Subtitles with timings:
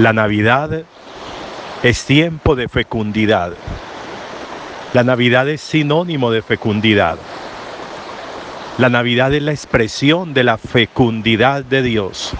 [0.00, 0.84] La Navidad
[1.82, 3.52] es tiempo de fecundidad.
[4.94, 7.18] La Navidad es sinónimo de fecundidad.
[8.78, 12.30] La Navidad es la expresión de la fecundidad de Dios,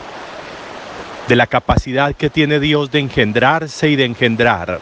[1.28, 4.80] de la capacidad que tiene Dios de engendrarse y de engendrar,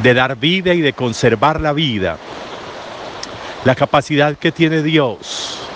[0.00, 2.18] de dar vida y de conservar la vida,
[3.64, 5.66] la capacidad que tiene Dios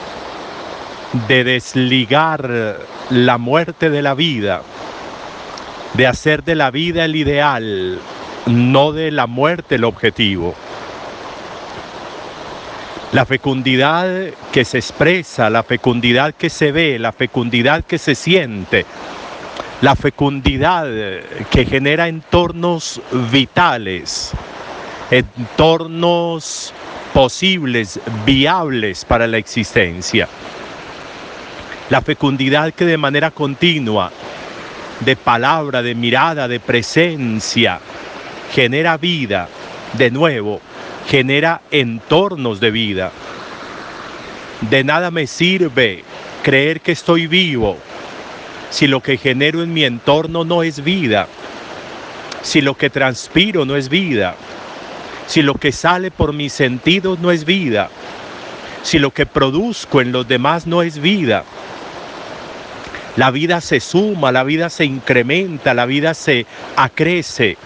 [1.29, 2.77] de desligar
[3.09, 4.61] la muerte de la vida,
[5.95, 7.99] de hacer de la vida el ideal,
[8.47, 10.55] no de la muerte el objetivo.
[13.13, 14.09] La fecundidad
[14.53, 18.85] que se expresa, la fecundidad que se ve, la fecundidad que se siente,
[19.83, 20.89] la fecundidad
[21.51, 23.01] que genera entornos
[23.31, 24.33] vitales,
[25.13, 26.75] entornos
[27.13, 30.27] posibles, viables para la existencia.
[31.89, 34.11] La fecundidad que de manera continua
[35.01, 37.81] de palabra, de mirada, de presencia,
[38.53, 39.49] genera vida,
[39.95, 40.61] de nuevo,
[41.09, 43.13] genera entornos de vida.
[44.61, 46.05] De nada me sirve
[46.43, 47.79] creer que estoy vivo
[48.71, 51.29] si lo que genero en mi entorno no es vida,
[52.43, 54.35] si lo que transpiro no es vida,
[55.29, 57.89] si lo que sale por mis sentidos no es vida,
[58.83, 61.45] si lo que produzco en los demás no es vida.
[63.17, 67.57] La vida se suma, la vida se incrementa, la vida se acrece,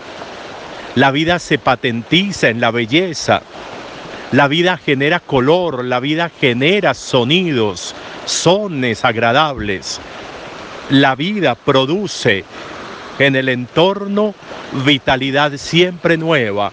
[0.95, 3.43] la vida se patentiza en la belleza,
[4.33, 7.95] la vida genera color, la vida genera sonidos,
[8.27, 10.01] sones agradables.
[10.91, 12.45] La vida produce
[13.19, 14.35] en el entorno
[14.85, 16.73] vitalidad siempre nueva.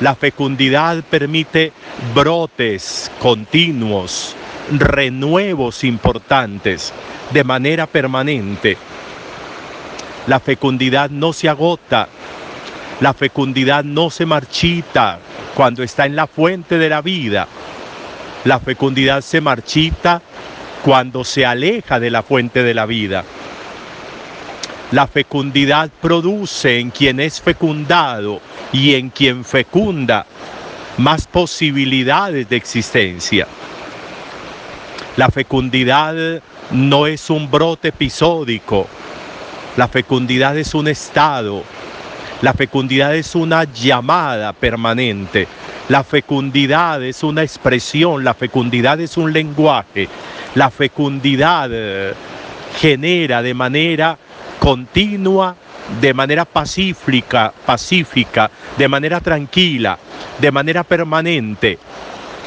[0.00, 1.72] La fecundidad permite
[2.14, 4.36] brotes continuos,
[4.72, 6.92] renuevos importantes
[7.32, 8.76] de manera permanente.
[10.26, 12.08] La fecundidad no se agota,
[13.00, 15.18] la fecundidad no se marchita
[15.54, 17.48] cuando está en la fuente de la vida.
[18.44, 20.22] La fecundidad se marchita
[20.84, 23.24] cuando se aleja de la fuente de la vida.
[24.92, 28.40] La fecundidad produce en quien es fecundado
[28.72, 30.24] y en quien fecunda
[30.96, 33.46] más posibilidades de existencia.
[35.18, 36.14] La fecundidad
[36.70, 38.86] no es un brote episódico,
[39.76, 41.64] la fecundidad es un estado,
[42.40, 45.48] la fecundidad es una llamada permanente,
[45.88, 50.08] la fecundidad es una expresión, la fecundidad es un lenguaje,
[50.54, 52.14] la fecundidad eh,
[52.78, 54.16] genera de manera
[54.60, 55.56] continua,
[56.00, 59.98] de manera pacífica, pacífica, de manera tranquila,
[60.38, 61.76] de manera permanente,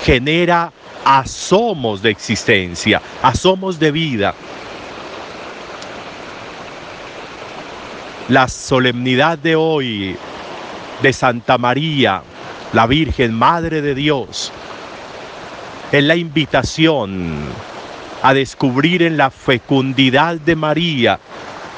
[0.04, 0.72] genera
[1.06, 4.34] asomos de existencia, asomos de vida.
[8.30, 10.16] La solemnidad de hoy
[11.02, 12.22] de Santa María,
[12.74, 14.52] la Virgen Madre de Dios,
[15.92, 17.40] es la invitación
[18.24, 21.20] a descubrir en la fecundidad de María,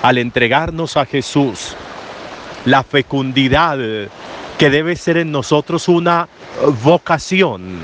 [0.01, 1.75] al entregarnos a Jesús,
[2.65, 3.77] la fecundidad
[4.57, 6.27] que debe ser en nosotros una
[6.83, 7.79] vocación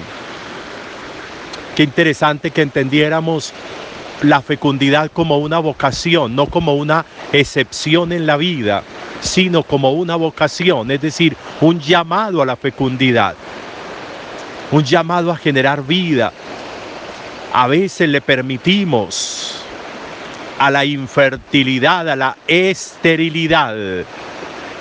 [1.79, 3.53] Qué interesante que entendiéramos
[4.23, 8.83] la fecundidad como una vocación, no como una excepción en la vida,
[9.21, 13.33] sino como una vocación, es decir, un llamado a la fecundidad,
[14.73, 16.33] un llamado a generar vida.
[17.53, 19.61] A veces le permitimos
[20.57, 24.03] a la infertilidad, a la esterilidad,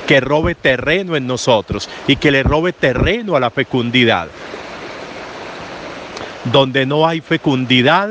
[0.04, 4.26] que robe terreno en nosotros y que le robe terreno a la fecundidad.
[6.44, 8.10] Donde no hay fecundidad,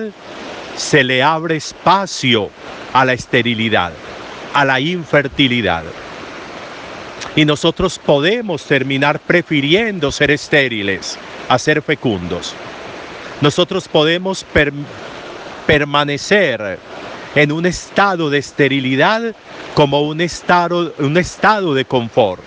[0.76, 2.50] se le abre espacio
[2.94, 3.92] a la esterilidad,
[4.54, 5.84] a la infertilidad.
[7.36, 11.18] Y nosotros podemos terminar prefiriendo ser estériles
[11.50, 12.54] a ser fecundos.
[13.42, 14.46] Nosotros podemos
[15.66, 16.80] permanecer
[17.36, 19.36] en un estado de esterilidad
[19.76, 22.42] como un estado, un estado de confort.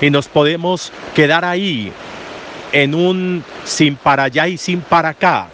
[0.00, 1.92] Y nos podemos quedar ahí
[2.72, 5.48] en un sin para allá y sin para acá,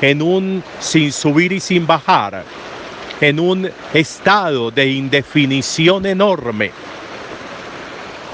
[0.00, 2.44] en un sin subir y sin bajar,
[3.20, 6.70] en un estado de indefinición enorme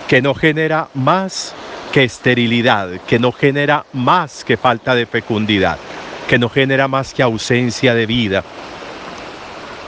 [0.08, 1.54] que no genera más
[1.92, 5.78] que esterilidad, que no genera más que falta de fecundidad,
[6.28, 8.44] que no genera más que ausencia de vida.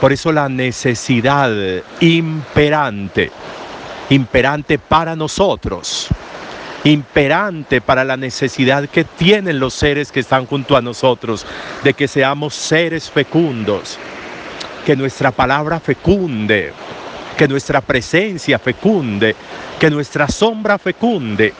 [0.01, 1.51] Por eso la necesidad
[1.99, 3.31] imperante,
[4.09, 6.07] imperante para nosotros,
[6.83, 11.45] imperante para la necesidad que tienen los seres que están junto a nosotros,
[11.83, 13.97] de que seamos seres fecundos,
[14.85, 16.73] que nuestra palabra fecunde,
[17.37, 19.35] que nuestra presencia fecunde,
[19.79, 21.53] que nuestra sombra fecunde.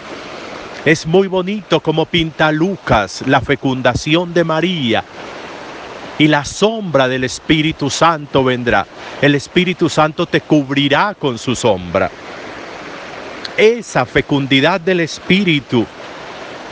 [0.85, 5.03] Es muy bonito como pinta Lucas la fecundación de María.
[6.19, 8.87] Y la sombra del Espíritu Santo vendrá.
[9.21, 12.09] El Espíritu Santo te cubrirá con su sombra.
[13.57, 15.83] Esa fecundidad del Espíritu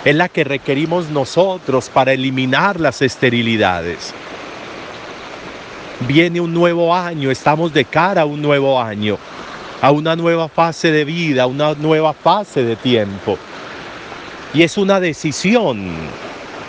[0.03, 4.13] es la que requerimos nosotros para eliminar las esterilidades.
[6.01, 9.17] Viene un nuevo año, estamos de cara a un nuevo año,
[9.81, 13.39] a una nueva fase de vida, a una nueva fase de tiempo.
[14.53, 15.89] Y es una decisión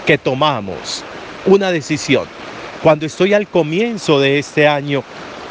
[0.06, 1.04] que tomamos,
[1.44, 2.24] una decisión.
[2.82, 5.04] Cuando estoy al comienzo de este año,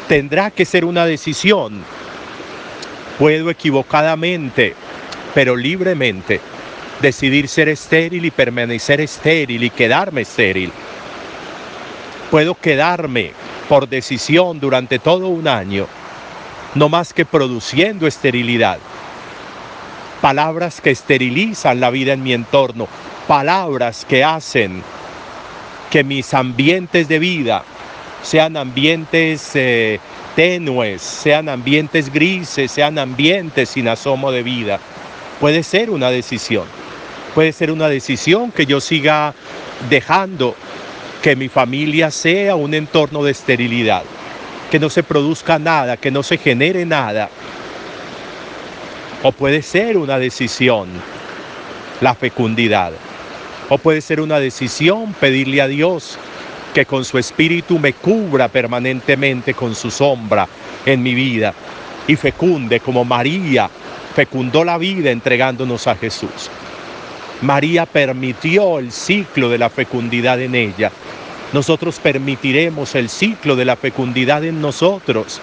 [0.08, 1.84] tendrá que ser una decisión.
[3.18, 4.74] Puedo equivocadamente,
[5.34, 6.40] pero libremente,
[7.00, 10.72] decidir ser estéril y permanecer estéril y quedarme estéril.
[12.30, 13.32] Puedo quedarme
[13.68, 15.86] por decisión durante todo un año,
[16.74, 18.78] no más que produciendo esterilidad.
[20.20, 22.88] Palabras que esterilizan la vida en mi entorno,
[23.26, 24.82] palabras que hacen
[25.90, 27.62] que mis ambientes de vida
[28.22, 30.00] sean ambientes eh,
[30.36, 34.78] tenues, sean ambientes grises, sean ambientes sin asomo de vida.
[35.40, 36.64] Puede ser una decisión.
[37.34, 39.34] Puede ser una decisión que yo siga
[39.90, 40.54] dejando
[41.22, 44.04] que mi familia sea un entorno de esterilidad,
[44.70, 47.30] que no se produzca nada, que no se genere nada.
[49.22, 50.88] O puede ser una decisión,
[52.00, 52.92] la fecundidad.
[53.70, 56.18] O puede ser una decisión pedirle a Dios
[56.76, 60.46] que con su espíritu me cubra permanentemente con su sombra
[60.84, 61.54] en mi vida
[62.06, 63.70] y fecunde como María
[64.14, 66.50] fecundó la vida entregándonos a Jesús.
[67.40, 70.92] María permitió el ciclo de la fecundidad en ella.
[71.54, 75.40] Nosotros permitiremos el ciclo de la fecundidad en nosotros.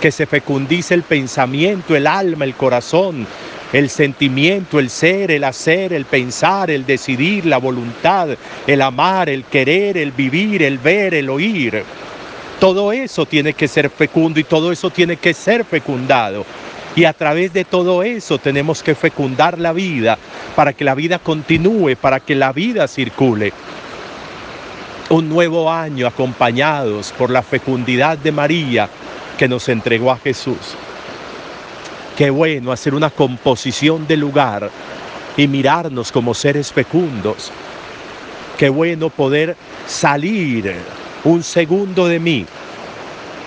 [0.00, 3.26] Que se fecundice el pensamiento, el alma, el corazón,
[3.72, 8.28] el sentimiento, el ser, el hacer, el pensar, el decidir, la voluntad,
[8.66, 11.82] el amar, el querer, el vivir, el ver, el oír.
[12.60, 16.46] Todo eso tiene que ser fecundo y todo eso tiene que ser fecundado.
[16.94, 20.16] Y a través de todo eso tenemos que fecundar la vida
[20.54, 23.52] para que la vida continúe, para que la vida circule.
[25.10, 28.88] Un nuevo año acompañados por la fecundidad de María
[29.38, 30.76] que nos entregó a Jesús.
[32.16, 34.70] Qué bueno hacer una composición de lugar
[35.36, 37.52] y mirarnos como seres fecundos.
[38.58, 40.74] Qué bueno poder salir
[41.24, 42.46] un segundo de mí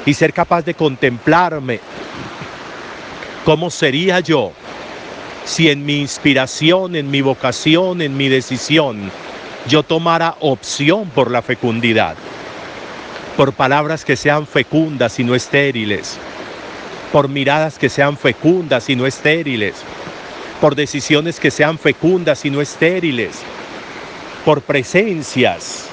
[0.05, 1.79] y ser capaz de contemplarme
[3.45, 4.51] ¿Cómo sería yo
[5.43, 9.09] si en mi inspiración, en mi vocación, en mi decisión,
[9.67, 12.15] yo tomara opción por la fecundidad?
[13.37, 16.19] Por palabras que sean fecundas y no estériles,
[17.11, 19.75] por miradas que sean fecundas y no estériles,
[20.61, 23.41] por decisiones que sean fecundas y no estériles,
[24.45, 25.85] por presencias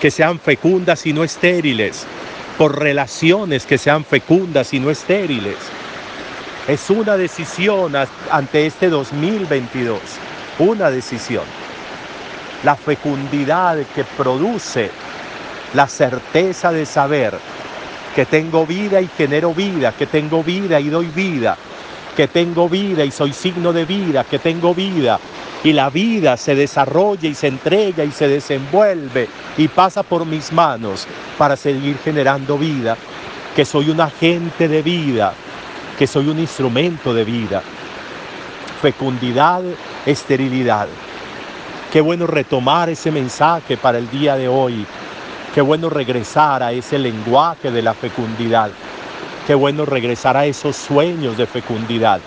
[0.00, 2.06] que sean fecundas y no estériles,
[2.58, 5.56] por relaciones que sean fecundas y no estériles
[6.68, 7.92] es una decisión
[8.30, 10.00] ante este 2022,
[10.60, 11.42] una decisión.
[12.62, 14.90] La fecundidad que produce
[15.74, 17.34] la certeza de saber
[18.14, 21.56] que tengo vida y genero vida, que tengo vida y doy vida,
[22.16, 25.18] que tengo vida y soy signo de vida, que tengo vida
[25.64, 30.52] y la vida se desarrolla y se entrega y se desenvuelve y pasa por mis
[30.52, 31.06] manos
[31.38, 32.96] para seguir generando vida,
[33.54, 35.34] que soy un agente de vida,
[35.98, 37.62] que soy un instrumento de vida.
[38.80, 39.62] Fecundidad,
[40.04, 40.88] esterilidad.
[41.92, 44.84] Qué bueno retomar ese mensaje para el día de hoy.
[45.54, 48.70] Qué bueno regresar a ese lenguaje de la fecundidad.
[49.46, 52.20] Qué bueno regresar a esos sueños de fecundidad.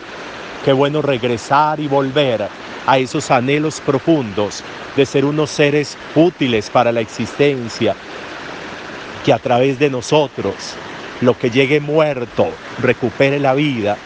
[0.63, 2.47] Qué bueno regresar y volver
[2.85, 4.63] a esos anhelos profundos
[4.95, 7.95] de ser unos seres útiles para la existencia,
[9.25, 10.75] que a través de nosotros
[11.21, 12.47] lo que llegue muerto
[12.79, 13.97] recupere la vida,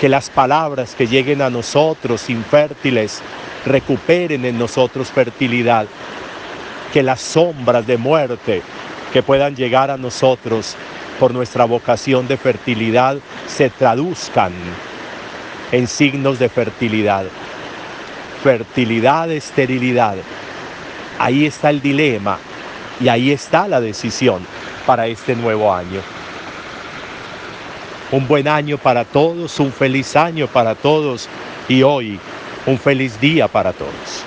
[0.00, 3.22] que las palabras que lleguen a nosotros infértiles
[3.64, 5.86] recuperen en nosotros fertilidad,
[6.96, 8.62] que las sombras de muerte
[9.12, 10.76] que puedan llegar a nosotros
[11.20, 14.50] por nuestra vocación de fertilidad se traduzcan
[15.72, 17.26] en signos de fertilidad.
[18.42, 20.14] Fertilidad, esterilidad.
[21.18, 22.38] Ahí está el dilema
[22.98, 24.40] y ahí está la decisión
[24.86, 26.00] para este nuevo año.
[28.10, 31.28] Un buen año para todos, un feliz año para todos
[31.68, 32.18] y hoy
[32.64, 34.24] un feliz día para todos.